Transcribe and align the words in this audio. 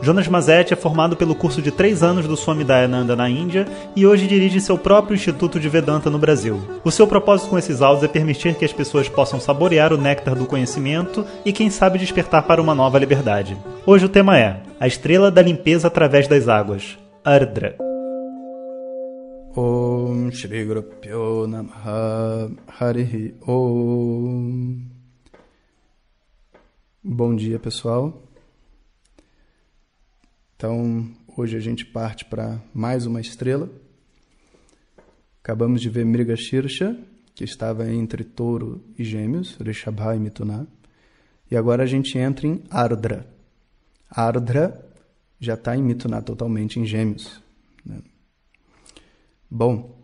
Jonas 0.00 0.28
Mazetti 0.28 0.72
é 0.72 0.76
formado 0.76 1.16
pelo 1.16 1.34
curso 1.34 1.60
de 1.60 1.72
três 1.72 2.02
anos 2.02 2.26
do 2.26 2.36
Swami 2.36 2.62
Dayananda 2.62 3.16
na 3.16 3.28
Índia 3.28 3.66
e 3.96 4.06
hoje 4.06 4.28
dirige 4.28 4.60
seu 4.60 4.78
próprio 4.78 5.16
Instituto 5.16 5.58
de 5.58 5.68
Vedanta 5.68 6.08
no 6.08 6.18
Brasil. 6.18 6.60
O 6.84 6.90
seu 6.90 7.06
propósito 7.06 7.50
com 7.50 7.58
esses 7.58 7.82
áudios 7.82 8.04
é 8.04 8.08
permitir 8.08 8.54
que 8.54 8.64
as 8.64 8.72
pessoas 8.72 9.08
possam 9.08 9.40
saborear 9.40 9.92
o 9.92 9.98
néctar 9.98 10.36
do 10.36 10.46
conhecimento 10.46 11.26
e, 11.44 11.52
quem 11.52 11.68
sabe, 11.68 11.98
despertar 11.98 12.44
para 12.44 12.62
uma 12.62 12.74
nova 12.74 12.98
liberdade. 12.98 13.56
Hoje 13.84 14.06
o 14.06 14.08
tema 14.08 14.38
é 14.38 14.62
A 14.78 14.86
Estrela 14.86 15.30
da 15.30 15.42
Limpeza 15.42 15.88
através 15.88 16.28
das 16.28 16.46
Águas, 16.46 16.96
Ardra. 17.24 17.76
Om 19.56 20.30
Shri 20.30 20.64
Harihi 22.78 23.34
Om 23.44 24.78
Bom 27.02 27.34
dia 27.34 27.58
pessoal 27.58 28.27
Então 30.58 31.08
hoje 31.36 31.56
a 31.56 31.60
gente 31.60 31.86
parte 31.86 32.24
para 32.24 32.60
mais 32.74 33.06
uma 33.06 33.20
estrela 33.20 33.70
Acabamos 35.40 35.80
de 35.80 35.88
ver 35.88 36.04
Mrigashirsha 36.04 36.98
que 37.32 37.44
estava 37.44 37.88
entre 37.88 38.24
touro 38.24 38.82
e 38.98 39.04
gêmeos 39.04 39.56
Rishabha 39.60 40.16
e 40.16 40.18
Mituna 40.18 40.66
e 41.48 41.56
agora 41.56 41.84
a 41.84 41.86
gente 41.86 42.18
entra 42.18 42.48
em 42.48 42.60
Ardra 42.68 43.24
Ardra 44.10 44.84
já 45.38 45.54
está 45.54 45.76
em 45.76 45.82
Mituna 45.82 46.20
totalmente 46.20 46.80
em 46.80 46.84
gêmeos 46.84 47.40
né? 47.86 48.00
Bom, 49.48 49.96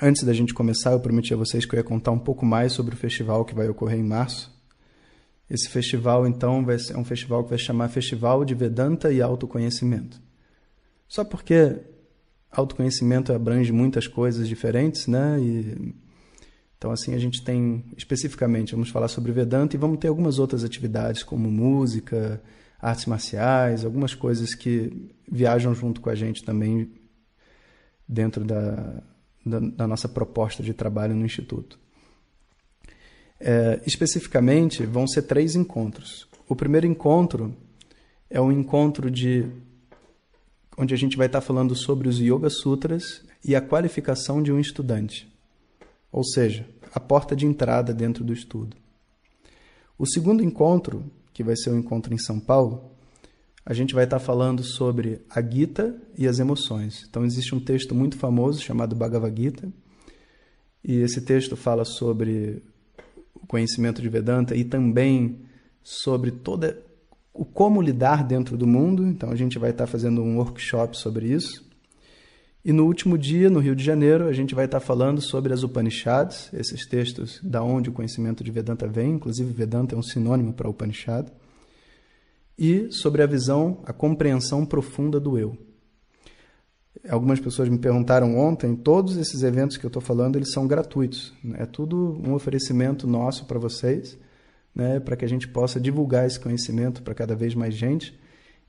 antes 0.00 0.24
da 0.24 0.34
gente 0.34 0.52
começar, 0.52 0.92
eu 0.92 1.00
prometi 1.00 1.32
a 1.32 1.38
vocês 1.38 1.64
que 1.64 1.74
eu 1.74 1.78
ia 1.78 1.82
contar 1.82 2.12
um 2.12 2.18
pouco 2.18 2.44
mais 2.44 2.72
sobre 2.72 2.94
o 2.94 2.98
festival 2.98 3.44
que 3.44 3.52
vai 3.52 3.68
ocorrer 3.68 3.98
em 3.98 4.04
março. 4.04 4.55
Esse 5.48 5.68
festival, 5.68 6.26
então, 6.26 6.64
vai 6.64 6.78
ser 6.78 6.96
um 6.96 7.04
festival 7.04 7.44
que 7.44 7.50
vai 7.50 7.58
chamar 7.58 7.88
Festival 7.88 8.44
de 8.44 8.54
Vedanta 8.54 9.12
e 9.12 9.22
Autoconhecimento. 9.22 10.20
Só 11.08 11.24
porque 11.24 11.80
autoconhecimento 12.50 13.32
abrange 13.32 13.72
muitas 13.72 14.08
coisas 14.08 14.48
diferentes, 14.48 15.06
né? 15.06 15.38
E, 15.40 15.94
então, 16.76 16.90
assim, 16.90 17.14
a 17.14 17.18
gente 17.18 17.42
tem, 17.42 17.84
especificamente, 17.96 18.72
vamos 18.72 18.90
falar 18.90 19.08
sobre 19.08 19.32
Vedanta 19.32 19.76
e 19.76 19.78
vamos 19.78 19.98
ter 19.98 20.08
algumas 20.08 20.38
outras 20.38 20.64
atividades, 20.64 21.22
como 21.22 21.50
música, 21.50 22.42
artes 22.80 23.06
marciais, 23.06 23.84
algumas 23.84 24.14
coisas 24.14 24.54
que 24.54 25.10
viajam 25.30 25.74
junto 25.74 26.00
com 26.00 26.10
a 26.10 26.14
gente 26.14 26.44
também 26.44 26.92
dentro 28.06 28.44
da, 28.44 29.02
da, 29.44 29.60
da 29.60 29.86
nossa 29.86 30.08
proposta 30.08 30.62
de 30.62 30.74
trabalho 30.74 31.14
no 31.14 31.24
Instituto. 31.24 31.78
É, 33.38 33.80
especificamente, 33.86 34.84
vão 34.86 35.06
ser 35.06 35.22
três 35.22 35.54
encontros. 35.54 36.26
O 36.48 36.56
primeiro 36.56 36.86
encontro 36.86 37.54
é 38.30 38.40
um 38.40 38.50
encontro 38.50 39.10
de 39.10 39.46
onde 40.76 40.94
a 40.94 40.96
gente 40.96 41.16
vai 41.16 41.26
estar 41.26 41.40
falando 41.40 41.74
sobre 41.74 42.08
os 42.08 42.18
Yoga 42.18 42.50
Sutras 42.50 43.24
e 43.44 43.54
a 43.54 43.60
qualificação 43.60 44.42
de 44.42 44.52
um 44.52 44.58
estudante, 44.58 45.32
ou 46.12 46.24
seja, 46.24 46.66
a 46.92 47.00
porta 47.00 47.34
de 47.34 47.46
entrada 47.46 47.94
dentro 47.94 48.24
do 48.24 48.32
estudo. 48.32 48.76
O 49.98 50.06
segundo 50.06 50.42
encontro, 50.42 51.04
que 51.32 51.42
vai 51.42 51.56
ser 51.56 51.70
o 51.70 51.74
um 51.74 51.78
encontro 51.78 52.12
em 52.12 52.18
São 52.18 52.38
Paulo, 52.38 52.90
a 53.64 53.72
gente 53.72 53.94
vai 53.94 54.04
estar 54.04 54.18
falando 54.18 54.62
sobre 54.62 55.20
a 55.28 55.42
Gita 55.42 55.96
e 56.16 56.28
as 56.28 56.38
emoções. 56.38 57.04
Então, 57.08 57.24
existe 57.24 57.54
um 57.54 57.60
texto 57.60 57.94
muito 57.94 58.16
famoso 58.16 58.62
chamado 58.62 58.94
Bhagavad 58.94 59.34
Gita, 59.40 59.68
e 60.84 60.98
esse 60.98 61.20
texto 61.22 61.56
fala 61.56 61.84
sobre 61.84 62.62
conhecimento 63.46 64.02
de 64.02 64.08
Vedanta 64.08 64.54
e 64.54 64.64
também 64.64 65.40
sobre 65.82 66.30
toda 66.30 66.82
o 67.32 67.44
como 67.44 67.82
lidar 67.82 68.24
dentro 68.24 68.56
do 68.56 68.66
mundo. 68.66 69.06
Então, 69.06 69.30
a 69.30 69.36
gente 69.36 69.58
vai 69.58 69.70
estar 69.70 69.86
fazendo 69.86 70.22
um 70.22 70.38
workshop 70.38 70.96
sobre 70.96 71.28
isso. 71.28 71.64
E 72.64 72.72
no 72.72 72.84
último 72.84 73.16
dia, 73.16 73.48
no 73.48 73.60
Rio 73.60 73.76
de 73.76 73.84
Janeiro, 73.84 74.26
a 74.26 74.32
gente 74.32 74.54
vai 74.54 74.64
estar 74.64 74.80
falando 74.80 75.20
sobre 75.20 75.52
as 75.52 75.62
Upanishads, 75.62 76.50
esses 76.52 76.86
textos 76.86 77.38
da 77.42 77.62
onde 77.62 77.90
o 77.90 77.92
conhecimento 77.92 78.42
de 78.42 78.50
Vedanta 78.50 78.88
vem. 78.88 79.12
Inclusive, 79.12 79.52
Vedanta 79.52 79.94
é 79.94 79.98
um 79.98 80.02
sinônimo 80.02 80.52
para 80.52 80.68
Upanishad 80.68 81.28
e 82.58 82.90
sobre 82.90 83.22
a 83.22 83.26
visão, 83.26 83.82
a 83.84 83.92
compreensão 83.92 84.64
profunda 84.64 85.20
do 85.20 85.38
eu. 85.38 85.56
Algumas 87.08 87.38
pessoas 87.38 87.68
me 87.68 87.78
perguntaram 87.78 88.36
ontem, 88.38 88.74
todos 88.74 89.16
esses 89.16 89.42
eventos 89.42 89.76
que 89.76 89.84
eu 89.84 89.88
estou 89.88 90.02
falando, 90.02 90.36
eles 90.36 90.52
são 90.52 90.66
gratuitos. 90.66 91.32
É 91.54 91.64
tudo 91.64 92.20
um 92.26 92.34
oferecimento 92.34 93.06
nosso 93.06 93.44
para 93.44 93.58
vocês, 93.58 94.18
né, 94.74 95.00
para 95.00 95.16
que 95.16 95.24
a 95.24 95.28
gente 95.28 95.48
possa 95.48 95.80
divulgar 95.80 96.26
esse 96.26 96.38
conhecimento 96.38 97.02
para 97.02 97.14
cada 97.14 97.34
vez 97.34 97.54
mais 97.54 97.74
gente. 97.74 98.18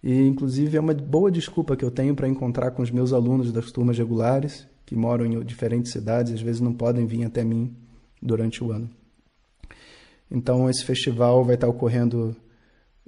E, 0.03 0.22
inclusive, 0.28 0.78
é 0.78 0.80
uma 0.80 0.94
boa 0.94 1.31
desculpa 1.31 1.76
que 1.76 1.84
eu 1.84 1.92
tenho 1.92 2.16
para 2.16 2.28
encontrar 2.28 2.72
com 2.72 2.81
os 2.81 2.92
meus 2.92 3.12
alunos 3.12 3.52
das 3.52 3.72
turmas 3.72 3.97
regulares, 3.97 4.68
que 4.86 4.96
moram 4.96 5.26
em 5.26 5.44
diferentes 5.44 5.92
cidades, 5.92 6.34
às 6.34 6.42
vezes 6.42 6.62
não 6.62 6.74
podem 6.74 7.06
vir 7.06 7.26
até 7.26 7.44
mim 7.44 7.76
durante 8.22 8.64
o 8.64 8.72
ano. 8.72 8.90
Então, 10.30 10.70
esse 10.70 10.84
festival 10.86 11.44
vai 11.44 11.56
estar 11.56 11.68
ocorrendo 11.68 12.36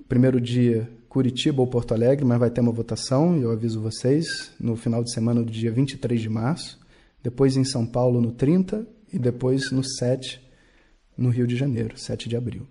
primeiro 0.07 0.39
dia 0.39 0.89
Curitiba 1.09 1.59
ou 1.59 1.67
Porto 1.67 1.91
Alegre, 1.91 2.23
mas 2.23 2.39
vai 2.39 2.51
ter 2.51 2.61
uma 2.61 2.71
votação, 2.71 3.35
eu 3.35 3.51
aviso 3.51 3.81
vocês, 3.81 4.51
no 4.59 4.75
final 4.75 5.03
de 5.03 5.11
semana 5.11 5.41
do 5.41 5.51
dia 5.51 5.71
23 5.71 6.21
de 6.21 6.29
março, 6.29 6.79
depois 7.23 7.57
em 7.57 7.63
São 7.63 7.83
Paulo 7.83 8.21
no 8.21 8.31
30 8.31 8.87
e 9.11 9.17
depois 9.17 9.71
no 9.71 9.83
7 9.83 10.39
no 11.17 11.29
Rio 11.29 11.47
de 11.47 11.55
Janeiro, 11.55 11.97
7 11.97 12.29
de 12.29 12.37
abril. 12.37 12.67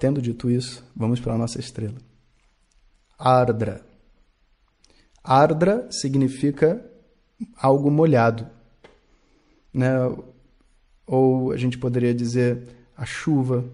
Tendo 0.00 0.20
dito 0.20 0.50
isso, 0.50 0.84
vamos 0.94 1.20
para 1.20 1.34
a 1.34 1.38
nossa 1.38 1.60
estrela. 1.60 1.96
Ardra. 3.16 3.86
Ardra 5.22 5.86
significa 5.92 6.84
algo 7.56 7.88
molhado. 7.88 8.48
Né? 9.72 9.90
Ou 11.06 11.52
a 11.52 11.56
gente 11.56 11.78
poderia 11.78 12.12
dizer 12.12 12.66
a 12.96 13.06
chuva, 13.06 13.64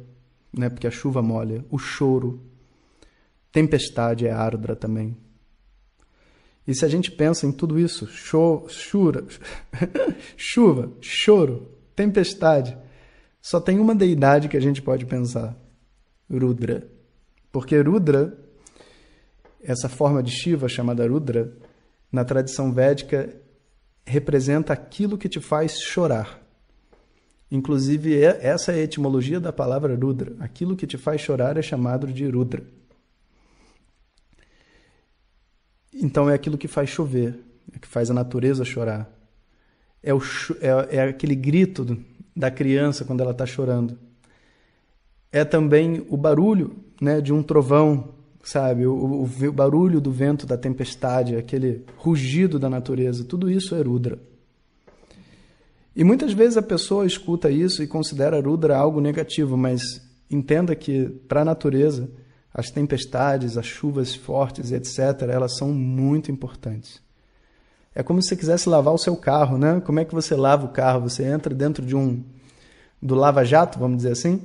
né? 0.53 0.69
porque 0.69 0.87
a 0.87 0.91
chuva 0.91 1.23
molha, 1.23 1.65
o 1.71 1.79
choro, 1.79 2.41
tempestade 3.51 4.27
é 4.27 4.33
ardra 4.33 4.77
também. 4.77 5.17
E 6.67 6.75
se 6.75 6.85
a 6.85 6.89
gente 6.89 7.11
pensa 7.11 7.47
em 7.47 7.53
tudo 7.53 7.79
isso, 7.79 8.07
cho, 8.07 8.67
chura, 8.69 9.25
chuva, 10.37 10.93
choro, 11.01 11.69
tempestade, 11.95 12.77
só 13.41 13.61
tem 13.61 13.81
uma 13.81 13.95
deidade 13.95 14.49
que 14.49 14.57
a 14.57 14.61
gente 14.61 14.81
pode 14.81 15.05
pensar: 15.05 15.57
Rudra. 16.31 16.89
Porque 17.51 17.79
Rudra, 17.81 18.39
essa 19.63 19.89
forma 19.89 20.23
de 20.23 20.31
Shiva 20.31 20.69
chamada 20.69 21.07
Rudra, 21.07 21.53
na 22.11 22.25
tradição 22.25 22.73
védica, 22.73 23.35
representa 24.07 24.73
aquilo 24.73 25.19
que 25.19 25.29
te 25.29 25.41
faz 25.41 25.81
chorar. 25.81 26.42
Inclusive, 27.53 28.19
essa 28.19 28.73
é 28.73 28.77
a 28.77 28.83
etimologia 28.83 29.39
da 29.39 29.53
palavra 29.53 29.95
Rudra. 29.95 30.33
Aquilo 30.41 30.75
que 30.75 30.87
te 30.87 30.97
faz 30.97 31.21
chorar 31.21 31.59
é 31.59 31.61
chamado 31.61 32.07
de 32.07 32.27
Rudra. 32.27 32.63
Então, 35.93 36.31
é 36.31 36.35
aquilo 36.35 36.57
que 36.57 36.67
faz 36.67 36.89
chover, 36.89 37.39
é 37.71 37.79
que 37.79 37.87
faz 37.87 38.11
a 38.11 38.15
natureza 38.15 38.65
chorar. 38.65 39.07
É, 40.03 40.15
o, 40.15 40.23
é, 40.63 40.97
é 40.97 41.03
aquele 41.03 41.35
grito 41.35 42.03
da 42.35 42.51
criança 42.51 43.05
quando 43.05 43.21
ela 43.21 43.33
está 43.33 43.45
chorando. 43.45 43.99
É 45.31 45.45
também 45.45 46.07
o 46.09 46.17
barulho 46.17 46.75
né, 47.03 47.21
de 47.21 47.35
um 47.35 47.43
trovão, 47.43 48.15
sabe? 48.43 48.87
O, 48.87 48.95
o, 48.95 49.25
o 49.25 49.53
barulho 49.53 50.01
do 50.01 50.11
vento 50.11 50.47
da 50.47 50.57
tempestade, 50.57 51.37
aquele 51.37 51.85
rugido 51.99 52.59
da 52.59 52.71
natureza. 52.71 53.25
Tudo 53.25 53.51
isso 53.51 53.75
é 53.75 53.83
Rudra. 53.83 54.19
E 55.95 56.03
muitas 56.05 56.33
vezes 56.33 56.57
a 56.57 56.63
pessoa 56.63 57.07
escuta 57.07 57.51
isso 57.51 57.83
e 57.83 57.87
considera 57.87 58.41
Rudra 58.41 58.77
algo 58.77 59.01
negativo, 59.01 59.57
mas 59.57 60.01
entenda 60.31 60.75
que 60.75 61.07
para 61.29 61.43
a 61.43 61.45
natureza 61.45 62.09
as 62.55 62.71
tempestades, 62.71 63.57
as 63.57 63.67
chuvas 63.67 64.15
fortes, 64.15 64.73
etc., 64.73 65.23
elas 65.31 65.57
são 65.57 65.69
muito 65.69 66.31
importantes. 66.31 67.01
É 67.95 68.03
como 68.03 68.21
se 68.21 68.29
você 68.29 68.37
quisesse 68.37 68.69
lavar 68.69 68.93
o 68.93 68.99
seu 68.99 69.17
carro, 69.17 69.59
né? 69.59 69.81
Como 69.81 70.01
é 70.01 70.05
que 70.05 70.15
você 70.15 70.35
lava 70.35 70.67
o 70.67 70.71
carro? 70.71 71.03
Você 71.03 71.25
entra 71.25 71.55
dentro 71.55 71.85
de 71.85 71.95
um 71.97 72.23
do 73.01 73.15
lava-jato, 73.15 73.79
vamos 73.79 73.99
dizer 73.99 74.13
assim, 74.13 74.41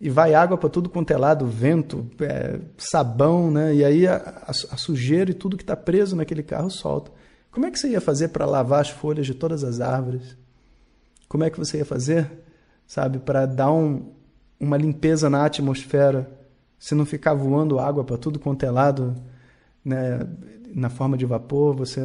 e 0.00 0.08
vai 0.08 0.34
água 0.34 0.56
para 0.56 0.70
tudo 0.70 0.88
quanto 0.88 1.10
é 1.10 1.16
lado, 1.16 1.46
vento, 1.46 2.08
é, 2.20 2.58
sabão, 2.78 3.50
né? 3.50 3.74
E 3.74 3.84
aí 3.84 4.06
a, 4.06 4.16
a, 4.16 4.50
a 4.50 4.76
sujeira 4.76 5.30
e 5.30 5.34
tudo 5.34 5.56
que 5.56 5.62
está 5.62 5.76
preso 5.76 6.16
naquele 6.16 6.42
carro 6.42 6.70
solta. 6.70 7.12
Como 7.50 7.66
é 7.66 7.70
que 7.70 7.78
você 7.78 7.90
ia 7.90 8.00
fazer 8.00 8.28
para 8.28 8.46
lavar 8.46 8.80
as 8.80 8.90
folhas 8.90 9.26
de 9.26 9.34
todas 9.34 9.62
as 9.62 9.80
árvores? 9.80 10.36
Como 11.30 11.44
é 11.44 11.48
que 11.48 11.60
você 11.60 11.78
ia 11.78 11.84
fazer, 11.84 12.28
sabe, 12.88 13.20
para 13.20 13.46
dar 13.46 13.70
um, 13.70 14.10
uma 14.58 14.76
limpeza 14.76 15.30
na 15.30 15.44
atmosfera 15.44 16.28
Se 16.76 16.92
não 16.92 17.06
ficar 17.06 17.34
voando 17.34 17.78
água 17.78 18.02
para 18.02 18.18
tudo 18.18 18.40
quanto 18.40 18.66
é 18.66 18.70
lado, 18.70 19.14
né, 19.84 20.26
na 20.74 20.90
forma 20.90 21.16
de 21.16 21.24
vapor, 21.24 21.76
você, 21.76 22.00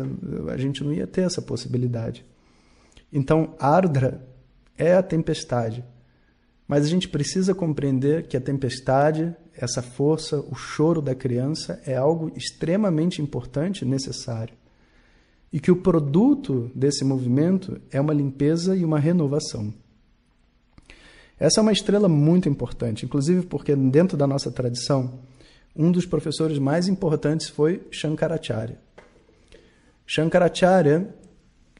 a 0.54 0.58
gente 0.58 0.84
não 0.84 0.94
ia 0.94 1.08
ter 1.08 1.22
essa 1.22 1.42
possibilidade. 1.42 2.24
Então, 3.12 3.56
Ardra 3.60 4.22
é 4.78 4.94
a 4.94 5.02
tempestade. 5.02 5.84
Mas 6.68 6.86
a 6.86 6.88
gente 6.88 7.10
precisa 7.10 7.56
compreender 7.56 8.28
que 8.28 8.38
a 8.38 8.42
tempestade, 8.42 9.36
essa 9.56 9.82
força, 9.82 10.40
o 10.40 10.54
choro 10.54 11.02
da 11.02 11.16
criança 11.16 11.82
é 11.84 11.96
algo 11.96 12.32
extremamente 12.36 13.24
importante 13.24 13.82
e 13.82 13.88
necessário. 13.88 14.54
E 15.52 15.60
que 15.60 15.72
o 15.72 15.76
produto 15.76 16.70
desse 16.76 17.04
movimento 17.04 17.80
é 17.92 18.00
uma 18.02 18.14
limpeza 18.14 18.76
e 18.76 18.84
uma 18.84 19.00
renovação. 19.00 19.74
Essa 21.40 21.60
é 21.60 21.62
uma 21.62 21.72
estrela 21.72 22.08
muito 22.08 22.48
importante, 22.48 23.06
inclusive 23.06 23.46
porque 23.46 23.76
dentro 23.76 24.18
da 24.18 24.26
nossa 24.26 24.50
tradição, 24.52 25.20
um 25.76 25.92
dos 25.92 26.06
professores 26.06 26.58
mais 26.58 26.88
importantes 26.88 27.50
foi 27.50 27.86
Shankaracharya. 27.92 28.78
Shankaracharya 30.08 31.14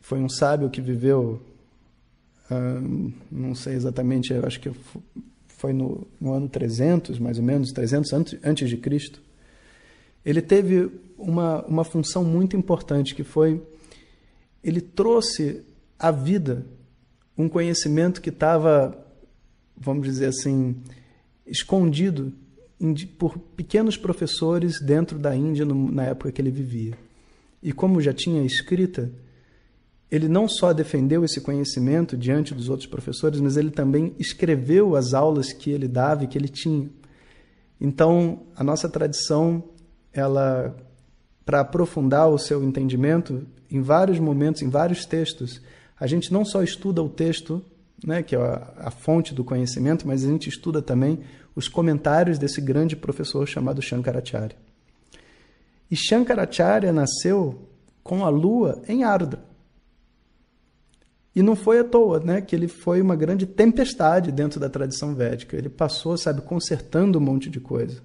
foi 0.02 0.20
um 0.20 0.28
sábio 0.28 0.70
que 0.70 0.82
viveu, 0.82 1.42
hum, 2.52 3.14
não 3.32 3.56
sei 3.56 3.76
exatamente, 3.76 4.34
acho 4.34 4.60
que 4.60 4.72
foi 5.48 5.72
no, 5.72 6.06
no, 6.20 6.34
ano 6.34 6.50
300, 6.50 7.18
mais 7.18 7.38
ou 7.38 7.44
menos, 7.44 7.72
300 7.72 8.14
antes, 8.14 8.40
antes 8.44 8.70
de 8.70 8.78
Cristo. 8.78 9.22
Ele 10.26 10.42
teve 10.42 10.92
uma, 11.18 11.64
uma 11.66 11.84
função 11.84 12.24
muito 12.24 12.56
importante 12.56 13.16
que 13.16 13.24
foi 13.24 13.62
ele 14.64 14.82
trouxe 14.82 15.64
à 15.98 16.12
vida 16.12 16.66
um 17.38 17.48
conhecimento 17.48 18.22
que 18.22 18.30
estava 18.30 19.06
vamos 19.78 20.08
dizer 20.08 20.28
assim, 20.28 20.76
escondido 21.46 22.34
por 23.18 23.38
pequenos 23.38 23.98
professores 23.98 24.80
dentro 24.82 25.18
da 25.18 25.36
Índia 25.36 25.66
na 25.66 26.04
época 26.04 26.32
que 26.32 26.42
ele 26.42 26.52
vivia. 26.52 26.98
E 27.62 27.72
como 27.72 28.02
já 28.02 28.14
tinha 28.14 28.44
escrita, 28.44 29.12
ele 30.12 30.28
não 30.28 30.48
só 30.48 30.72
defendeu 30.72 31.24
esse 31.24 31.42
conhecimento 31.42 32.16
diante 32.16 32.54
dos 32.54 32.70
outros 32.70 32.88
professores, 32.88 33.40
mas 33.40 33.58
ele 33.58 33.72
também 33.72 34.14
escreveu 34.20 34.96
as 34.96 35.14
aulas 35.14 35.52
que 35.52 35.72
ele 35.72 35.88
dava 35.88 36.24
e 36.24 36.28
que 36.28 36.38
ele 36.38 36.48
tinha. 36.48 36.90
Então, 37.80 38.44
a 38.56 38.64
nossa 38.64 38.88
tradição, 38.88 39.64
ela 40.14 40.76
para 41.46 41.62
aprofundar 41.62 42.28
o 42.30 42.40
seu 42.40 42.64
entendimento, 42.64 43.46
em 43.70 43.82
vários 43.82 44.20
momentos, 44.20 44.62
em 44.62 44.70
vários 44.70 45.06
textos, 45.06 45.62
a 46.00 46.08
gente 46.08 46.34
não 46.34 46.44
só 46.44 46.64
estuda 46.64 47.04
o 47.04 47.10
texto 47.10 47.64
né, 48.04 48.24
que 48.24 48.36
é 48.36 48.40
a, 48.40 48.74
a 48.78 48.92
fonte 48.92 49.34
do 49.34 49.44
conhecimento, 49.44 50.08
mas 50.08 50.24
a 50.24 50.28
gente 50.28 50.50
estuda 50.50 50.82
também 50.82 51.20
os 51.56 51.68
comentários 51.68 52.38
desse 52.38 52.60
grande 52.60 52.96
professor 52.96 53.48
chamado 53.48 53.82
Shankaracharya. 53.82 54.56
E 55.90 55.96
Shankaracharya 55.96 56.92
nasceu 56.92 57.70
com 58.04 58.26
a 58.26 58.30
lua 58.30 58.82
em 58.88 59.04
Ardra. 59.04 59.44
E 61.36 61.42
não 61.42 61.56
foi 61.56 61.80
à 61.80 61.84
toa, 61.84 62.20
né, 62.20 62.42
que 62.42 62.56
ele 62.56 62.68
foi 62.68 63.02
uma 63.02 63.16
grande 63.16 63.46
tempestade 63.46 64.32
dentro 64.32 64.60
da 64.60 64.70
tradição 64.70 65.14
védica. 65.14 65.58
Ele 65.58 65.70
passou, 65.70 66.18
sabe, 66.18 66.42
consertando 66.42 67.20
um 67.20 67.22
monte 67.22 67.50
de 67.50 67.60
coisa. 67.60 68.02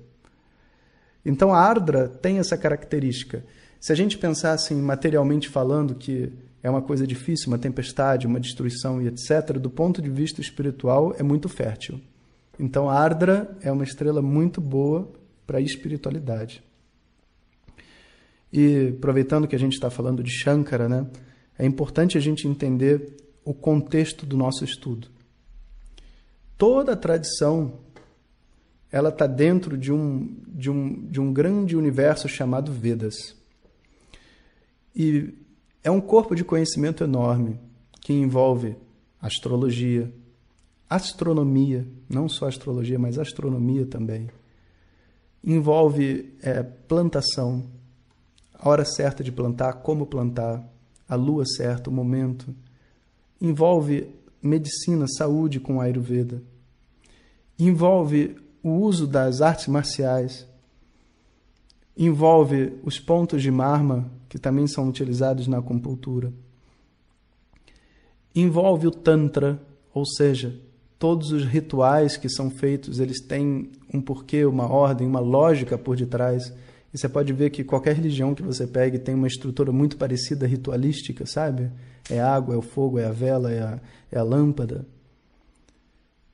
Então 1.25 1.53
a 1.55 1.61
Ardra 1.61 2.09
tem 2.09 2.39
essa 2.39 2.57
característica. 2.57 3.45
Se 3.79 3.93
a 3.93 3.95
gente 3.95 4.19
pensasse 4.19 4.73
assim, 4.73 4.81
materialmente 4.81 5.49
falando 5.49 5.95
que 5.95 6.33
é 6.63 6.69
uma 6.69 6.83
coisa 6.83 7.07
difícil, 7.07 7.49
uma 7.49 7.59
tempestade, 7.59 8.27
uma 8.27 8.41
destruição 8.41 9.01
e 9.01 9.07
etc., 9.07 9.59
do 9.59 9.71
ponto 9.71 10.03
de 10.03 10.11
vista 10.11 10.41
espiritual, 10.41 11.15
é 11.19 11.23
muito 11.23 11.49
fértil. 11.49 12.01
Então, 12.59 12.91
Ardra 12.91 13.57
é 13.63 13.73
uma 13.73 13.85
estrela 13.85 14.21
muito 14.21 14.61
boa 14.61 15.11
para 15.47 15.59
a 15.59 15.63
espiritualidade. 15.63 16.63
E 18.53 18.95
aproveitando 18.99 19.49
que 19.49 19.57
a 19.57 19.59
gente 19.59 19.73
está 19.73 19.89
falando 19.89 20.23
de 20.23 20.31
Shankara, 20.31 20.89
né, 20.89 21.07
é 21.59 21.65
importante 21.65 22.19
a 22.19 22.21
gente 22.21 22.47
entender 22.47 23.17
o 23.45 23.55
contexto 23.55 24.27
do 24.27 24.37
nosso 24.37 24.65
estudo. 24.65 25.09
Toda 26.59 26.93
a 26.93 26.97
tradição 26.97 27.79
ela 28.93 29.11
está 29.11 29.27
dentro 29.27 29.79
de 29.79 29.93
um, 29.93 30.37
de, 30.49 30.71
um, 30.71 31.07
de 31.07 31.21
um 31.21 31.33
grande 31.33 31.77
universo 31.77 32.29
chamado 32.29 32.73
Vedas. 32.73 33.37
E 34.95 35.33
é 35.83 35.91
um 35.91 36.01
corpo 36.01 36.35
de 36.35 36.45
conhecimento 36.45 37.05
enorme 37.05 37.59
que 38.01 38.13
envolve 38.13 38.77
astrologia, 39.21 40.13
astronomia, 40.89 41.87
não 42.09 42.29
só 42.29 42.49
astrologia, 42.49 42.99
mas 42.99 43.19
astronomia 43.19 43.87
também. 43.87 44.29
Envolve 45.43 46.35
é, 46.43 46.63
plantação, 46.63 47.65
a 48.53 48.69
hora 48.69 48.85
certa 48.85 49.23
de 49.23 49.31
plantar, 49.31 49.75
como 49.75 50.07
plantar, 50.07 50.69
a 51.09 51.15
lua 51.15 51.45
certa, 51.47 51.89
o 51.89 51.93
momento. 51.93 52.55
Envolve 53.41 54.09
medicina, 54.43 55.07
saúde 55.09 55.61
com 55.61 55.81
Ayurveda. 55.81 56.43
Envolve 57.59 58.37
o 58.63 58.71
uso 58.71 59.07
das 59.07 59.41
artes 59.41 59.67
marciais. 59.69 60.47
Envolve 61.97 62.79
os 62.83 62.99
pontos 62.99 63.43
de 63.43 63.51
marma 63.51 64.11
que 64.29 64.39
também 64.39 64.67
são 64.67 64.89
utilizados 64.89 65.47
na 65.47 65.59
acupuntura. 65.59 66.33
Envolve 68.35 68.87
o 68.87 68.91
Tantra, 68.91 69.61
ou 69.93 70.07
seja, 70.07 70.55
todos 70.99 71.33
os 71.33 71.45
rituais 71.45 72.17
que 72.17 72.29
são 72.29 72.51
feitos, 72.51 73.01
eles 73.01 73.21
têm 73.21 73.71
um 73.93 74.01
porquê, 74.01 74.45
uma 74.45 74.71
ordem, 74.71 75.07
uma 75.07 75.19
lógica 75.19 75.77
por 75.77 75.97
detrás. 75.97 76.53
E 76.93 76.99
você 76.99 77.09
pode 77.09 77.33
ver 77.33 77.51
que 77.51 77.65
qualquer 77.65 77.97
religião 77.97 78.35
que 78.35 78.43
você 78.43 78.67
pegue 78.67 78.99
tem 78.99 79.15
uma 79.15 79.27
estrutura 79.27 79.73
muito 79.73 79.97
parecida 79.97 80.47
ritualística, 80.47 81.27
sabe? 81.27 81.71
É 82.09 82.21
água, 82.21 82.55
é 82.55 82.59
o 82.59 82.63
fogo, 82.63 82.99
é 82.99 83.07
a 83.07 83.13
vela, 83.13 83.51
é 83.51 83.61
a, 83.63 83.81
é 84.13 84.19
a 84.19 84.23
lâmpada. 84.23 84.87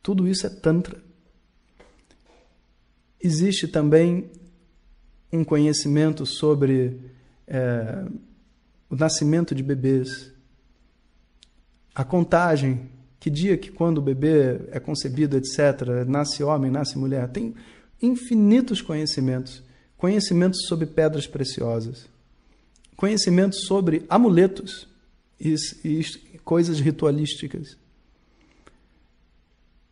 Tudo 0.03 0.29
isso 0.29 0.47
é 0.47 0.51
Tantra. 0.51 1.06
Existe 3.23 3.67
também 3.67 4.31
um 5.33 5.45
conhecimento 5.45 6.25
sobre 6.25 7.01
é, 7.47 8.05
o 8.89 8.97
nascimento 8.97 9.55
de 9.55 9.63
bebês, 9.63 10.33
a 11.95 12.05
contagem, 12.05 12.89
que 13.19 13.31
dia 13.31 13.57
que 13.57 13.71
quando 13.71 13.99
o 13.99 14.03
bebê 14.03 14.61
é 14.71 14.79
concebido, 14.79 15.37
etc., 15.37 16.05
nasce 16.07 16.43
homem, 16.43 16.71
nasce 16.71 16.99
mulher. 16.99 17.29
Tem 17.29 17.55
infinitos 18.01 18.81
conhecimentos. 18.83 19.63
Conhecimentos 19.97 20.67
sobre 20.67 20.85
pedras 20.85 21.27
preciosas, 21.27 22.07
conhecimentos 22.97 23.65
sobre 23.65 24.05
amuletos 24.11 24.87
e, 25.41 25.55
e 25.83 26.05
coisas 26.45 26.81
ritualísticas. 26.81 27.79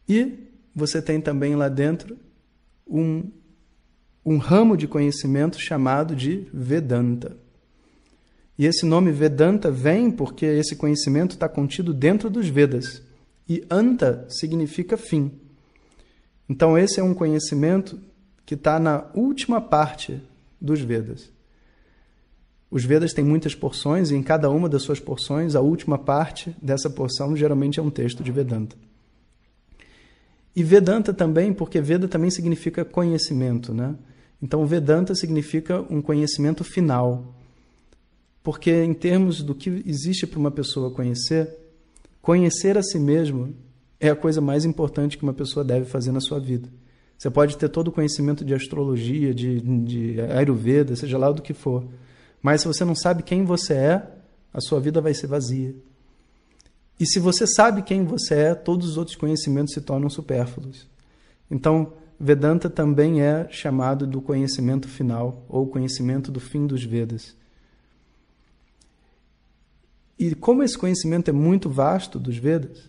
E 0.07 0.51
você 0.75 1.01
tem 1.01 1.23
também 1.23 1.57
lá 1.57 1.71
dentro 1.71 2.19
um, 2.87 3.31
um 4.25 4.39
ramo 4.39 4.77
de 4.77 4.87
conhecimento 4.87 5.61
chamado 5.61 6.15
de 6.15 6.47
Vedanta. 6.53 7.37
E 8.59 8.67
esse 8.67 8.87
nome 8.87 9.11
Vedanta 9.11 9.71
vem 9.71 10.11
porque 10.11 10.47
esse 10.47 10.77
conhecimento 10.77 11.33
está 11.33 11.49
contido 11.49 11.93
dentro 11.93 12.31
dos 12.31 12.49
Vedas. 12.49 13.03
E 13.49 13.65
Anta 13.69 14.27
significa 14.29 14.97
fim. 14.97 15.33
Então, 16.49 16.79
esse 16.79 17.01
é 17.01 17.03
um 17.03 17.15
conhecimento 17.15 17.99
que 18.47 18.55
está 18.55 18.79
na 18.79 19.07
última 19.15 19.61
parte 19.61 20.23
dos 20.61 20.81
Vedas. 20.81 21.31
Os 22.71 22.85
Vedas 22.85 23.13
têm 23.13 23.25
muitas 23.25 23.55
porções 23.55 24.11
e 24.11 24.17
em 24.17 24.23
cada 24.23 24.51
uma 24.51 24.69
das 24.69 24.83
suas 24.83 25.01
porções, 25.01 25.55
a 25.55 25.61
última 25.61 25.97
parte 25.97 26.55
dessa 26.61 26.91
porção 26.91 27.37
geralmente 27.37 27.79
é 27.79 27.83
um 27.83 27.91
texto 27.91 28.23
de 28.23 28.33
Vedanta. 28.33 28.77
E 30.57 30.63
Vedanta 30.63 31.13
também, 31.13 31.53
porque 31.53 31.81
Veda 31.81 32.07
também 32.07 32.31
significa 32.31 32.85
conhecimento, 32.85 33.75
né? 33.75 33.97
Então 34.41 34.65
Vedanta 34.67 35.15
significa 35.15 35.85
um 35.91 36.01
conhecimento 36.01 36.63
final. 36.63 37.35
Porque, 38.43 38.71
em 38.71 38.93
termos 38.93 39.43
do 39.43 39.55
que 39.55 39.83
existe 39.87 40.27
para 40.27 40.39
uma 40.39 40.51
pessoa 40.51 40.91
conhecer, 40.91 41.49
conhecer 42.21 42.77
a 42.77 42.83
si 42.83 42.99
mesmo 42.99 43.55
é 43.99 44.11
a 44.11 44.17
coisa 44.17 44.41
mais 44.41 44.65
importante 44.65 45.17
que 45.17 45.23
uma 45.23 45.33
pessoa 45.33 45.65
deve 45.65 45.87
fazer 45.87 46.13
na 46.13 46.21
sua 46.21 46.39
vida. 46.39 46.69
Você 47.17 47.31
pode 47.31 47.57
ter 47.57 47.71
todo 47.71 47.89
o 47.89 47.93
conhecimento 47.93 48.45
de 48.45 48.53
astrologia, 48.53 49.33
de, 49.33 49.61
de 49.61 50.21
Ayurveda, 50.21 50.95
seja 50.95 51.17
lá 51.17 51.33
do 51.33 51.41
que 51.41 51.55
for. 51.55 51.85
Mas 52.43 52.61
se 52.61 52.67
você 52.67 52.85
não 52.85 52.95
sabe 52.95 53.23
quem 53.23 53.45
você 53.45 53.73
é, 53.73 54.07
a 54.53 54.61
sua 54.61 54.79
vida 54.79 55.01
vai 55.01 55.15
ser 55.15 55.27
vazia. 55.27 55.75
E 56.99 57.07
se 57.07 57.19
você 57.19 57.47
sabe 57.47 57.83
quem 57.83 58.05
você 58.05 58.35
é, 58.35 58.55
todos 58.55 58.89
os 58.91 58.97
outros 58.97 59.17
conhecimentos 59.17 59.75
se 59.75 59.81
tornam 59.81 60.09
supérfluos. 60.09 60.87
Então, 61.51 61.93
Vedanta 62.19 62.71
também 62.71 63.21
é 63.21 63.49
chamado 63.51 64.07
do 64.07 64.21
conhecimento 64.23 64.89
final, 64.89 65.45
ou 65.49 65.67
conhecimento 65.67 66.31
do 66.31 66.39
fim 66.39 66.67
dos 66.67 66.85
Vedas. 66.85 67.37
E 70.19 70.35
como 70.35 70.63
esse 70.63 70.79
conhecimento 70.79 71.29
é 71.29 71.33
muito 71.33 71.69
vasto 71.69 72.19
dos 72.19 72.37
Vedas, 72.37 72.89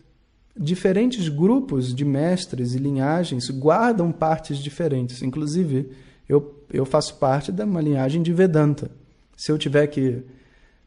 diferentes 0.56 1.28
grupos 1.28 1.94
de 1.94 2.06
mestres 2.06 2.76
e 2.76 2.78
linhagens 2.78 3.50
guardam 3.50 4.12
partes 4.12 4.60
diferentes. 4.60 5.22
Inclusive, 5.22 5.92
eu, 6.30 6.64
eu 6.72 6.86
faço 6.86 7.16
parte 7.16 7.52
de 7.52 7.64
uma 7.64 7.82
linhagem 7.82 8.22
de 8.22 8.32
Vedanta. 8.32 8.90
Se 9.36 9.52
eu 9.52 9.58
tiver 9.58 9.88
que, 9.88 10.24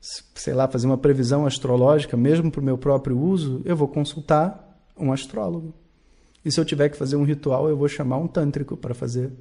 sei 0.00 0.54
lá, 0.54 0.68
fazer 0.68 0.86
uma 0.86 0.98
previsão 0.98 1.46
astrológica, 1.46 2.16
mesmo 2.16 2.50
para 2.50 2.60
o 2.60 2.64
meu 2.64 2.78
próprio 2.78 3.18
uso, 3.18 3.62
eu 3.64 3.76
vou 3.76 3.88
consultar 3.88 4.78
um 4.96 5.12
astrólogo. 5.12 5.74
E 6.44 6.52
se 6.52 6.60
eu 6.60 6.64
tiver 6.64 6.88
que 6.88 6.96
fazer 6.96 7.16
um 7.16 7.24
ritual, 7.24 7.68
eu 7.68 7.76
vou 7.76 7.88
chamar 7.88 8.18
um 8.18 8.26
tântrico 8.26 8.76
para 8.76 8.94
fazer. 8.94 9.32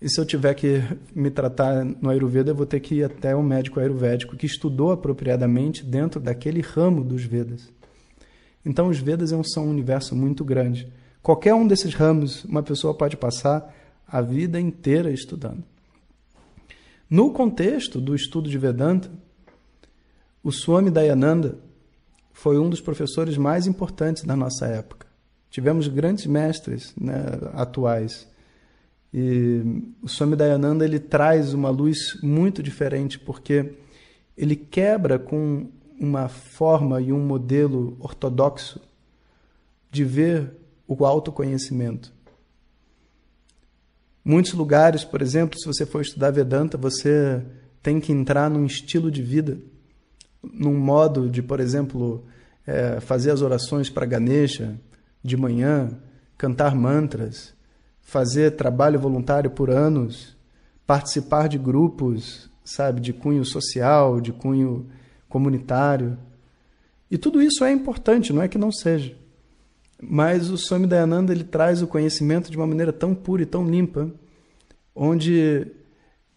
E 0.00 0.08
se 0.10 0.20
eu 0.20 0.26
tiver 0.26 0.52
que 0.54 0.82
me 1.14 1.30
tratar 1.30 1.84
no 1.84 2.10
Ayurveda, 2.10 2.50
eu 2.50 2.54
vou 2.54 2.66
ter 2.66 2.80
que 2.80 2.96
ir 2.96 3.04
até 3.04 3.34
um 3.34 3.42
médico 3.42 3.80
ayurvédico 3.80 4.36
que 4.36 4.44
estudou 4.44 4.92
apropriadamente 4.92 5.84
dentro 5.84 6.20
daquele 6.20 6.60
ramo 6.60 7.02
dos 7.02 7.24
Vedas. 7.24 7.72
Então, 8.64 8.88
os 8.88 8.98
Vedas 8.98 9.30
são 9.52 9.66
um 9.66 9.70
universo 9.70 10.14
muito 10.14 10.44
grande. 10.44 10.92
Qualquer 11.22 11.54
um 11.54 11.66
desses 11.66 11.94
ramos, 11.94 12.44
uma 12.44 12.62
pessoa 12.62 12.92
pode 12.92 13.16
passar 13.16 13.74
a 14.06 14.20
vida 14.20 14.60
inteira 14.60 15.10
estudando. 15.10 15.64
No 17.08 17.32
contexto 17.32 18.00
do 18.00 18.14
estudo 18.14 18.50
de 18.50 18.58
Vedanta, 18.58 19.10
o 20.46 20.52
Swami 20.52 20.92
Dayananda 20.92 21.58
foi 22.32 22.56
um 22.56 22.70
dos 22.70 22.80
professores 22.80 23.36
mais 23.36 23.66
importantes 23.66 24.22
da 24.22 24.36
nossa 24.36 24.64
época. 24.64 25.08
Tivemos 25.50 25.88
grandes 25.88 26.24
mestres 26.24 26.94
né, 26.96 27.20
atuais. 27.52 28.28
E 29.12 29.60
o 30.00 30.08
Swami 30.08 30.36
Dayananda 30.36 30.84
ele 30.84 31.00
traz 31.00 31.52
uma 31.52 31.68
luz 31.68 32.16
muito 32.22 32.62
diferente, 32.62 33.18
porque 33.18 33.74
ele 34.38 34.54
quebra 34.54 35.18
com 35.18 35.66
uma 35.98 36.28
forma 36.28 37.00
e 37.00 37.12
um 37.12 37.18
modelo 37.18 37.96
ortodoxo 37.98 38.80
de 39.90 40.04
ver 40.04 40.52
o 40.86 41.04
autoconhecimento. 41.04 42.12
Muitos 44.24 44.52
lugares, 44.52 45.02
por 45.02 45.20
exemplo, 45.20 45.58
se 45.58 45.66
você 45.66 45.84
for 45.84 46.02
estudar 46.02 46.30
Vedanta, 46.30 46.78
você 46.78 47.44
tem 47.82 47.98
que 47.98 48.12
entrar 48.12 48.48
num 48.48 48.64
estilo 48.64 49.10
de 49.10 49.22
vida, 49.22 49.58
num 50.52 50.78
modo 50.78 51.28
de, 51.28 51.42
por 51.42 51.60
exemplo, 51.60 52.24
é, 52.66 53.00
fazer 53.00 53.30
as 53.30 53.42
orações 53.42 53.88
para 53.88 54.06
Ganesha 54.06 54.78
de 55.22 55.36
manhã, 55.36 55.90
cantar 56.36 56.74
mantras, 56.74 57.54
fazer 58.00 58.52
trabalho 58.52 58.98
voluntário 58.98 59.50
por 59.50 59.70
anos, 59.70 60.36
participar 60.86 61.48
de 61.48 61.58
grupos, 61.58 62.48
sabe, 62.64 63.00
de 63.00 63.12
cunho 63.12 63.44
social, 63.44 64.20
de 64.20 64.32
cunho 64.32 64.86
comunitário. 65.28 66.16
E 67.10 67.18
tudo 67.18 67.42
isso 67.42 67.64
é 67.64 67.72
importante, 67.72 68.32
não 68.32 68.42
é 68.42 68.48
que 68.48 68.58
não 68.58 68.70
seja. 68.70 69.16
Mas 70.00 70.50
o 70.50 70.58
Swami 70.58 70.86
Dayananda 70.86 71.32
ele 71.32 71.44
traz 71.44 71.82
o 71.82 71.86
conhecimento 71.86 72.50
de 72.50 72.56
uma 72.56 72.66
maneira 72.66 72.92
tão 72.92 73.14
pura 73.14 73.42
e 73.42 73.46
tão 73.46 73.64
limpa, 73.64 74.10
onde 74.94 75.66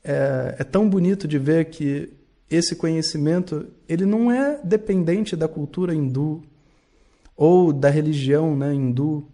é, 0.03 0.55
é 0.59 0.63
tão 0.63 0.89
bonito 0.89 1.27
de 1.27 1.37
ver 1.37 1.65
que 1.65 2.18
esse 2.49 2.75
conhecimento 2.75 3.67
ele 3.87 4.05
não 4.05 4.31
é 4.31 4.59
dependente 4.63 5.35
da 5.35 5.47
cultura 5.47 5.93
hindu 5.93 6.41
ou 7.37 7.71
da 7.71 7.89
religião 7.89 8.55
né, 8.55 8.73
hindu 8.73 9.27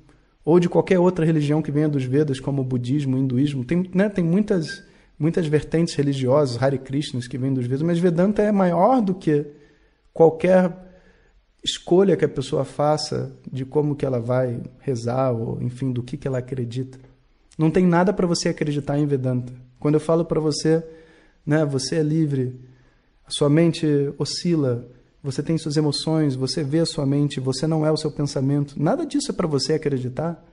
ou 0.44 0.60
de 0.60 0.70
qualquer 0.70 1.00
outra 1.00 1.26
religião 1.26 1.62
que 1.62 1.72
venha 1.72 1.90
dos 1.90 2.04
Vedas, 2.04 2.40
como 2.40 2.62
o 2.62 2.66
budismo, 2.66 3.18
o 3.18 3.20
hinduísmo. 3.20 3.66
Tem, 3.66 3.90
né, 3.94 4.10
tem 4.10 4.24
muitas 4.24 4.84
muitas 5.18 5.48
vertentes 5.48 5.96
religiosas, 5.96 6.62
Hare 6.62 6.78
Krishnas, 6.78 7.26
que 7.26 7.38
vêm 7.38 7.54
dos 7.54 7.66
Vedas, 7.66 7.82
mas 7.82 7.98
Vedanta 7.98 8.42
é 8.42 8.52
maior 8.52 9.02
do 9.02 9.16
que 9.16 9.46
qualquer 10.14 10.72
escolha 11.64 12.16
que 12.16 12.26
a 12.26 12.30
pessoa 12.30 12.64
faça 12.64 13.36
de 13.52 13.66
como 13.66 13.96
que 13.96 14.06
ela 14.06 14.20
vai 14.20 14.62
rezar 14.80 15.32
ou 15.32 15.62
enfim 15.62 15.92
do 15.92 16.04
que 16.04 16.18
que 16.18 16.28
ela 16.28 16.38
acredita. 16.38 17.00
Não 17.58 17.72
tem 17.72 17.88
nada 17.88 18.14
para 18.14 18.28
você 18.28 18.50
acreditar 18.50 19.00
em 19.00 19.08
Vedanta. 19.08 19.54
Quando 19.80 19.96
eu 19.96 20.00
falo 20.00 20.26
para 20.26 20.40
você, 20.40 20.84
né, 21.46 21.66
você 21.66 21.96
é 21.96 22.04
livre, 22.04 22.60
a 23.26 23.32
sua 23.32 23.50
mente 23.50 23.86
oscila, 24.18 24.88
você 25.24 25.42
tem 25.42 25.58
suas 25.58 25.76
emoções, 25.76 26.36
você 26.36 26.64
vê 26.64 26.80
a 26.80 26.86
sua 26.86 27.06
mente, 27.06 27.40
você 27.40 27.66
não 27.66 27.86
é 27.86 27.92
o 27.92 27.98
seu 27.98 28.12
pensamento. 28.12 28.82
Nada 28.82 29.06
disso 29.06 29.32
é 29.32 29.34
para 29.34 29.48
você 29.48 29.74
acreditar. 29.74 30.44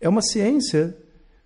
É 0.00 0.08
uma 0.08 0.22
ciência 0.22 0.96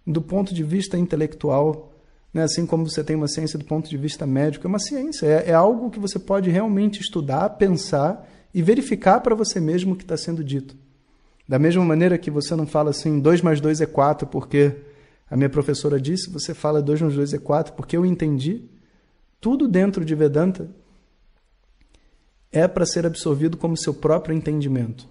do 0.07 0.23
ponto 0.23 0.55
de 0.55 0.63
vista 0.63 0.97
intelectual, 0.97 1.93
né? 2.33 2.45
assim 2.45 2.65
como 2.65 2.89
você 2.89 3.03
tem 3.03 3.17
uma 3.17 3.29
ciência 3.29 3.59
do 3.59 3.65
ponto 3.65 3.91
de 3.91 3.97
vista 3.97 4.27
médico, 4.27 4.67
é 4.67 4.69
uma 4.69 4.79
ciência, 4.79 5.27
é, 5.27 5.51
é 5.51 5.55
algo 5.55 5.91
que 5.91 5.99
você 5.99 6.19
pode 6.19 6.49
realmente 6.49 7.01
estudar, 7.01 7.51
pensar 7.51 8.29
e 8.55 8.63
verificar 8.63 9.21
para 9.21 9.35
você 9.35 9.61
mesmo 9.61 9.95
o 9.95 9.97
que 9.97 10.05
está 10.05 10.17
sendo 10.17 10.45
dito. 10.45 10.77
Da 11.49 11.59
mesma 11.59 11.85
maneira 11.85 12.17
que 12.17 12.31
você 12.31 12.55
não 12.55 12.67
fala 12.67 12.91
assim, 12.91 13.19
2 13.19 13.43
mais 13.43 13.61
2 13.61 13.81
é 13.81 13.87
4 13.87 14.29
porque 14.29 14.77
a 15.29 15.37
minha 15.37 15.51
professora 15.51 16.01
disse, 16.01 16.31
você 16.31 16.55
fala 16.55 16.81
2 16.81 17.03
mais 17.03 17.15
2 17.15 17.35
é 17.35 17.39
4 17.39 17.73
porque 17.75 17.97
eu 17.97 18.07
entendi. 18.07 18.63
Tudo 19.41 19.67
dentro 19.67 20.05
de 20.05 20.15
Vedanta 20.15 20.69
é 22.53 22.69
para 22.69 22.85
ser 22.85 23.07
absorvido 23.07 23.57
como 23.57 23.77
seu 23.77 23.95
próprio 23.95 24.37
entendimento. 24.37 25.09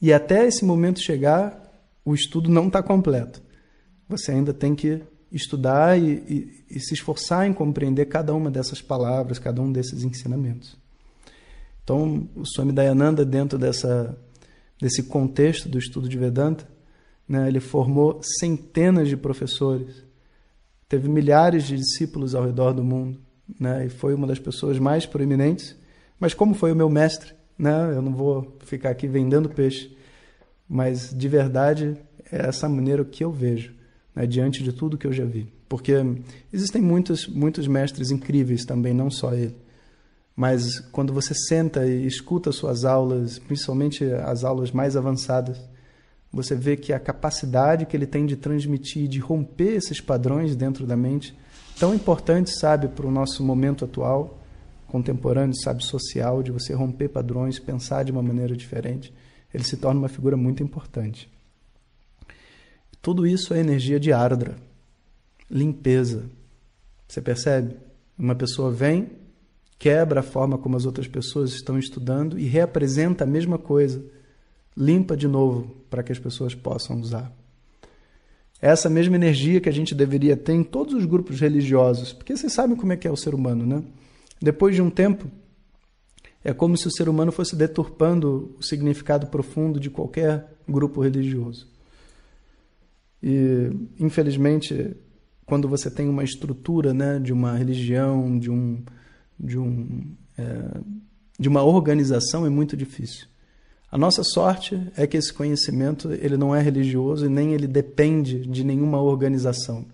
E 0.00 0.12
até 0.12 0.46
esse 0.46 0.64
momento 0.64 1.00
chegar, 1.00 1.62
o 2.04 2.14
estudo 2.14 2.50
não 2.50 2.66
está 2.66 2.82
completo. 2.82 3.42
Você 4.08 4.32
ainda 4.32 4.52
tem 4.52 4.74
que 4.74 5.02
estudar 5.30 5.98
e, 5.98 6.12
e, 6.12 6.64
e, 6.76 6.80
se 6.80 6.94
esforçar 6.94 7.46
em 7.46 7.52
compreender 7.52 8.06
cada 8.06 8.34
uma 8.34 8.50
dessas 8.50 8.80
palavras, 8.80 9.38
cada 9.38 9.60
um 9.60 9.70
desses 9.70 10.02
ensinamentos. 10.02 10.76
Então, 11.82 12.28
o 12.34 12.44
Swami 12.44 12.72
Dayananda, 12.72 13.24
dentro 13.24 13.58
dessa, 13.58 14.16
desse 14.80 15.04
contexto 15.04 15.68
do 15.68 15.78
estudo 15.78 16.08
de 16.08 16.18
Vedanta, 16.18 16.68
né, 17.28 17.48
ele 17.48 17.60
formou 17.60 18.20
centenas 18.22 19.08
de 19.08 19.16
professores, 19.16 20.04
teve 20.88 21.08
milhares 21.08 21.64
de 21.64 21.76
discípulos 21.76 22.34
ao 22.34 22.44
redor 22.44 22.72
do 22.72 22.84
mundo, 22.84 23.20
né, 23.58 23.86
e 23.86 23.88
foi 23.88 24.14
uma 24.14 24.26
das 24.26 24.38
pessoas 24.38 24.78
mais 24.78 25.06
proeminentes. 25.06 25.76
Mas 26.18 26.34
como 26.34 26.54
foi 26.54 26.72
o 26.72 26.76
meu 26.76 26.88
mestre, 26.88 27.32
né, 27.58 27.92
eu 27.94 28.02
não 28.02 28.12
vou 28.12 28.56
ficar 28.60 28.90
aqui 28.90 29.06
vendendo 29.06 29.48
peixe, 29.48 29.96
mas 30.68 31.12
de 31.14 31.28
verdade 31.28 31.96
é 32.30 32.48
essa 32.48 32.68
maneira 32.68 33.04
que 33.04 33.24
eu 33.24 33.30
vejo 33.30 33.74
né, 34.14 34.26
diante 34.26 34.62
de 34.62 34.72
tudo 34.72 34.98
que 34.98 35.06
eu 35.06 35.12
já 35.12 35.24
vi. 35.24 35.52
Porque 35.68 35.92
existem 36.52 36.80
muitos, 36.80 37.26
muitos 37.26 37.66
mestres 37.66 38.10
incríveis 38.10 38.64
também, 38.64 38.94
não 38.94 39.10
só 39.10 39.34
ele. 39.34 39.54
Mas 40.34 40.80
quando 40.92 41.12
você 41.12 41.34
senta 41.34 41.86
e 41.86 42.06
escuta 42.06 42.52
suas 42.52 42.84
aulas, 42.84 43.38
principalmente 43.38 44.04
as 44.04 44.44
aulas 44.44 44.70
mais 44.70 44.96
avançadas, 44.96 45.58
você 46.30 46.54
vê 46.54 46.76
que 46.76 46.92
a 46.92 47.00
capacidade 47.00 47.86
que 47.86 47.96
ele 47.96 48.06
tem 48.06 48.26
de 48.26 48.36
transmitir, 48.36 49.08
de 49.08 49.18
romper 49.18 49.76
esses 49.76 50.00
padrões 50.00 50.54
dentro 50.54 50.86
da 50.86 50.96
mente, 50.96 51.36
tão 51.78 51.94
importante, 51.94 52.50
sabe, 52.50 52.88
para 52.88 53.06
o 53.06 53.10
nosso 53.10 53.42
momento 53.42 53.84
atual, 53.84 54.38
contemporâneo, 54.88 55.54
sabe, 55.54 55.84
social, 55.84 56.42
de 56.42 56.50
você 56.50 56.72
romper 56.72 57.08
padrões, 57.08 57.58
pensar 57.58 58.04
de 58.04 58.12
uma 58.12 58.22
maneira 58.22 58.56
diferente, 58.56 59.12
ele 59.52 59.64
se 59.64 59.76
torna 59.76 60.00
uma 60.00 60.08
figura 60.08 60.36
muito 60.36 60.62
importante. 60.62 61.30
Tudo 63.00 63.26
isso 63.26 63.54
é 63.54 63.60
energia 63.60 64.00
de 64.00 64.12
ardra, 64.12 64.56
limpeza. 65.50 66.24
Você 67.06 67.20
percebe? 67.20 67.76
Uma 68.18 68.34
pessoa 68.34 68.70
vem, 68.70 69.10
quebra 69.78 70.20
a 70.20 70.22
forma 70.22 70.58
como 70.58 70.76
as 70.76 70.86
outras 70.86 71.06
pessoas 71.06 71.52
estão 71.52 71.78
estudando 71.78 72.38
e 72.38 72.46
reapresenta 72.46 73.24
a 73.24 73.26
mesma 73.26 73.58
coisa, 73.58 74.02
limpa 74.76 75.16
de 75.16 75.28
novo 75.28 75.76
para 75.88 76.02
que 76.02 76.10
as 76.10 76.18
pessoas 76.18 76.54
possam 76.54 77.00
usar. 77.00 77.32
Essa 78.60 78.88
mesma 78.88 79.16
energia 79.16 79.60
que 79.60 79.68
a 79.68 79.72
gente 79.72 79.94
deveria 79.94 80.36
ter 80.36 80.54
em 80.54 80.64
todos 80.64 80.94
os 80.94 81.04
grupos 81.04 81.40
religiosos, 81.40 82.12
porque 82.12 82.36
vocês 82.36 82.52
sabem 82.52 82.76
como 82.76 82.92
é 82.92 82.96
que 82.96 83.06
é 83.06 83.10
o 83.10 83.16
ser 83.16 83.34
humano, 83.34 83.66
né? 83.66 83.82
Depois 84.40 84.74
de 84.74 84.82
um 84.82 84.90
tempo, 84.90 85.30
é 86.42 86.52
como 86.52 86.76
se 86.76 86.86
o 86.86 86.90
ser 86.90 87.08
humano 87.08 87.32
fosse 87.32 87.56
deturpando 87.56 88.54
o 88.58 88.62
significado 88.62 89.26
profundo 89.26 89.80
de 89.80 89.90
qualquer 89.90 90.56
grupo 90.68 91.02
religioso. 91.02 91.68
E, 93.22 93.70
infelizmente, 93.98 94.96
quando 95.44 95.68
você 95.68 95.90
tem 95.90 96.08
uma 96.08 96.22
estrutura 96.24 96.94
né, 96.94 97.18
de 97.18 97.32
uma 97.32 97.56
religião, 97.56 98.38
de, 98.38 98.50
um, 98.50 98.82
de, 99.38 99.58
um, 99.58 100.14
é, 100.38 100.80
de 101.38 101.48
uma 101.48 101.62
organização, 101.62 102.46
é 102.46 102.50
muito 102.50 102.76
difícil. 102.76 103.26
A 103.90 103.96
nossa 103.96 104.22
sorte 104.22 104.80
é 104.96 105.06
que 105.06 105.16
esse 105.16 105.32
conhecimento 105.32 106.12
ele 106.12 106.36
não 106.36 106.54
é 106.54 106.60
religioso 106.60 107.26
e 107.26 107.28
nem 107.28 107.54
ele 107.54 107.66
depende 107.66 108.40
de 108.46 108.64
nenhuma 108.64 109.00
organização. 109.00 109.84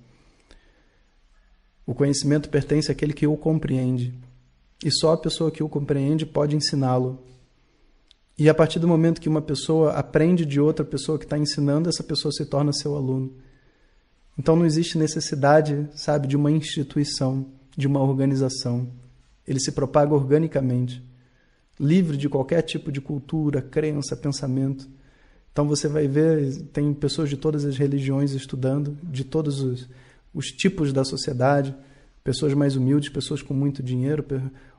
O 1.87 1.95
conhecimento 1.95 2.49
pertence 2.49 2.91
àquele 2.91 3.13
que 3.13 3.27
o 3.27 3.37
compreende. 3.37 4.15
E 4.85 4.91
só 4.91 5.13
a 5.13 5.19
pessoa 5.19 5.51
que 5.51 5.63
o 5.63 5.69
compreende 5.69 6.25
pode 6.25 6.57
ensiná-lo 6.57 7.23
e 8.39 8.49
a 8.49 8.55
partir 8.55 8.79
do 8.79 8.89
momento 8.89 9.21
que 9.21 9.29
uma 9.29 9.43
pessoa 9.43 9.93
aprende 9.93 10.47
de 10.47 10.61
outra 10.61 10.85
pessoa 10.85 11.19
que 11.19 11.25
está 11.25 11.39
ensinando, 11.39 11.89
essa 11.89 12.03
pessoa 12.03 12.33
se 12.33 12.45
torna 12.47 12.73
seu 12.73 12.97
aluno. 12.97 13.33
Então 14.39 14.57
não 14.57 14.65
existe 14.65 14.97
necessidade, 14.97 15.89
sabe, 15.95 16.27
de 16.27 16.37
uma 16.37 16.51
instituição, 16.51 17.47
de 17.77 17.87
uma 17.87 18.01
organização. 18.01 18.89
Ele 19.47 19.61
se 19.61 19.73
propaga 19.73 20.15
organicamente. 20.15 21.03
Livre 21.79 22.17
de 22.17 22.29
qualquer 22.29 22.62
tipo 22.62 22.93
de 22.93 23.00
cultura, 23.00 23.61
crença, 23.62 24.17
pensamento. 24.17 24.88
Então 25.52 25.67
você 25.67 25.88
vai 25.88 26.07
ver, 26.09 26.62
tem 26.73 26.93
pessoas 26.95 27.29
de 27.29 27.37
todas 27.37 27.64
as 27.64 27.76
religiões 27.76 28.33
estudando, 28.33 28.97
de 29.02 29.25
todos 29.25 29.61
os, 29.61 29.88
os 30.33 30.47
tipos 30.47 30.93
da 30.93 31.05
sociedade, 31.05 31.75
pessoas 32.25 32.55
mais 32.55 32.76
humildes, 32.76 33.11
pessoas 33.11 33.43
com 33.43 33.52
muito 33.52 33.83
dinheiro, 33.83 34.25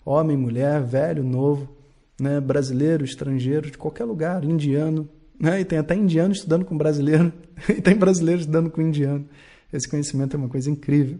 homem, 0.05 0.35
mulher, 0.35 0.81
velho, 0.83 1.23
novo, 1.23 1.75
né, 2.19 2.39
brasileiro, 2.39 3.03
estrangeiro, 3.03 3.69
de 3.69 3.77
qualquer 3.77 4.05
lugar, 4.05 4.43
indiano, 4.43 5.07
né, 5.39 5.61
e 5.61 5.65
tem 5.65 5.77
até 5.77 5.95
indiano 5.95 6.33
estudando 6.33 6.65
com 6.65 6.77
brasileiro, 6.77 7.31
e 7.69 7.81
tem 7.81 7.95
brasileiro 7.95 8.41
estudando 8.41 8.71
com 8.71 8.81
indiano. 8.81 9.27
Esse 9.71 9.89
conhecimento 9.89 10.35
é 10.35 10.39
uma 10.39 10.49
coisa 10.49 10.69
incrível. 10.69 11.19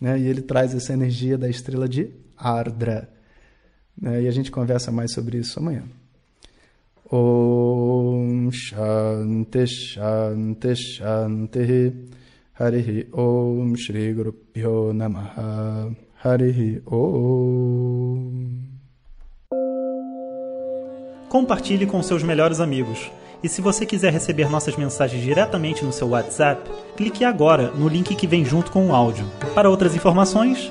Né, 0.00 0.18
e 0.18 0.26
ele 0.26 0.40
traz 0.40 0.74
essa 0.74 0.94
energia 0.94 1.36
da 1.36 1.48
estrela 1.48 1.86
de 1.86 2.10
Ardra. 2.36 3.10
Né, 4.00 4.22
e 4.22 4.28
a 4.28 4.30
gente 4.30 4.50
conversa 4.50 4.90
mais 4.90 5.12
sobre 5.12 5.38
isso 5.38 5.58
amanhã. 5.58 5.84
Om 7.12 8.50
Shanti 8.52 9.66
Shanti 9.66 10.76
Shanti 10.76 12.08
Harihi 12.58 13.08
Om 13.12 13.74
Shri 13.76 14.12
Guru 14.12 14.32
Pyo 14.32 14.92
Namaha 14.92 15.90
Harihi 16.22 16.82
Om 16.86 18.60
Compartilhe 21.28 21.86
com 21.86 22.02
seus 22.02 22.22
melhores 22.22 22.60
amigos. 22.60 23.10
E 23.42 23.48
se 23.48 23.60
você 23.60 23.86
quiser 23.86 24.12
receber 24.12 24.50
nossas 24.50 24.76
mensagens 24.76 25.22
diretamente 25.22 25.84
no 25.84 25.92
seu 25.92 26.08
WhatsApp, 26.08 26.70
clique 26.96 27.24
agora 27.24 27.70
no 27.70 27.88
link 27.88 28.14
que 28.14 28.26
vem 28.26 28.44
junto 28.44 28.70
com 28.70 28.88
o 28.88 28.94
áudio. 28.94 29.24
Para 29.54 29.70
outras 29.70 29.94
informações, 29.94 30.70